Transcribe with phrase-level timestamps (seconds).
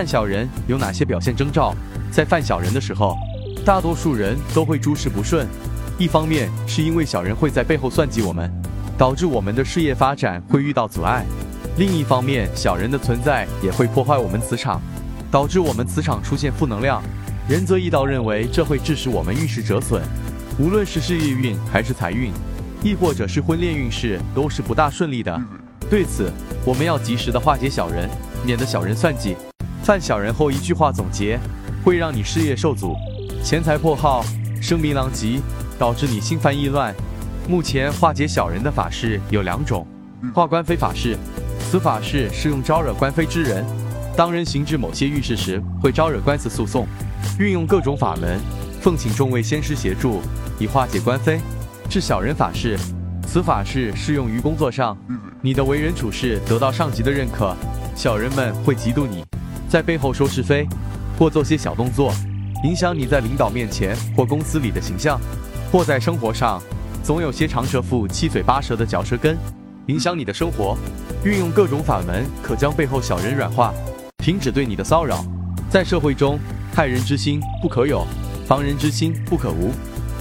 [0.00, 1.74] 犯小人有哪些表现征兆？
[2.10, 3.18] 在犯小人的时候，
[3.66, 5.46] 大多数人都会诸事不顺。
[5.98, 8.50] 一方面是因为小人会在背后算计我们，
[8.96, 11.22] 导致我们的事业发展会遇到阻碍；
[11.76, 14.80] 另一方面，小人的存在也会破坏我们磁场，
[15.30, 17.02] 导致我们磁场出现负能量。
[17.46, 20.00] 仁泽义道认为这会致使我们运势折损，
[20.58, 22.32] 无论是事业运还是财运，
[22.82, 25.38] 亦或者是婚恋运势，都是不大顺利的。
[25.90, 26.32] 对此，
[26.64, 28.08] 我们要及时的化解小人，
[28.46, 29.36] 免得小人算计。
[29.90, 31.36] 犯小人后一句话总结，
[31.84, 32.94] 会让你事业受阻，
[33.42, 34.24] 钱财破耗，
[34.62, 35.40] 声名狼藉，
[35.80, 36.94] 导致你心烦意乱。
[37.48, 39.84] 目前化解小人的法事有两种：
[40.32, 41.18] 化官非法事，
[41.58, 43.66] 此法事是用招惹官非之人，
[44.16, 46.86] 当人行至某些遇事时，会招惹官司诉讼，
[47.40, 48.38] 运用各种法门，
[48.80, 50.22] 奉请众位仙师协助，
[50.60, 51.40] 以化解官非，
[51.88, 52.78] 治小人法事。
[53.26, 54.96] 此法事适用于工作上，
[55.42, 57.56] 你的为人处事得到上级的认可，
[57.96, 59.24] 小人们会嫉妒你。
[59.70, 60.66] 在背后说是非，
[61.16, 62.12] 或做些小动作，
[62.64, 65.16] 影响你在领导面前或公司里的形象；
[65.70, 66.60] 或在生活上，
[67.04, 69.38] 总有些长舌妇七嘴八舌的嚼舌根，
[69.86, 70.76] 影响你的生活。
[71.22, 73.72] 运用各种法门，可将背后小人软化，
[74.18, 75.24] 停止对你的骚扰。
[75.70, 76.36] 在社会中，
[76.74, 78.04] 害人之心不可有，
[78.48, 79.70] 防人之心不可无。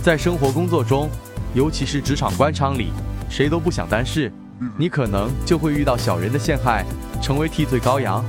[0.03, 1.09] 在生活工作中，
[1.56, 2.91] 尤其是职场官场里，
[3.31, 4.31] 谁都不想担事，
[4.78, 6.86] 你可能就会遇到小人的陷害，
[7.19, 8.23] 成为替罪羔羊。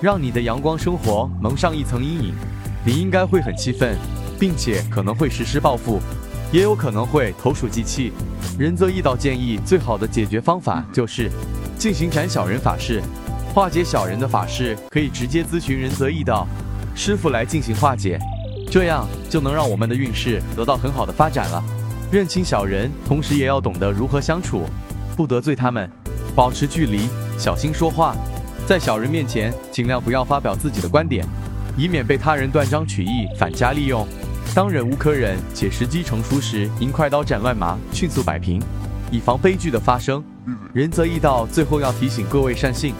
[0.00, 2.34] 让你的阳光生活蒙上一层阴影，
[2.84, 3.96] 你应该会很气愤，
[4.38, 6.00] 并且可能会实施报复，
[6.52, 8.12] 也有可能会投鼠忌器。
[8.58, 11.30] 仁泽义道建议，最好的解决方法就是
[11.78, 13.02] 进行斩小人法事，
[13.54, 16.46] 化解小人的法事可以直接咨询仁泽义道
[16.94, 18.18] 师傅来进行化解，
[18.70, 21.64] 这样就能让我们的运势得到很好的发展了。
[22.12, 24.64] 认清小人，同时也要懂得如何相处，
[25.16, 25.90] 不得罪他们，
[26.34, 27.08] 保持距离，
[27.38, 28.14] 小心说话。
[28.64, 31.26] 在小人面前，尽量不要发表自己的观点，
[31.76, 34.06] 以免被他人断章取义、反加利用。
[34.54, 38.62] 当忍无可忍且时机成熟时，应快刀斩乱麻，迅速摆平，
[39.10, 40.24] 以防悲剧的发生。
[40.72, 42.94] 仁则义道最后要提醒各位善信：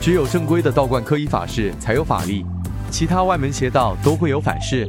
[0.00, 2.46] 只有正规的道观科仪法事才有法力，
[2.90, 4.88] 其他外门邪道都会有反噬。